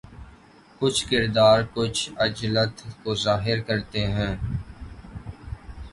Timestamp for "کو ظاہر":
3.03-3.61